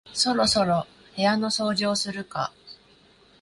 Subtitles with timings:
[0.13, 2.51] そろそろ部屋の掃除をするか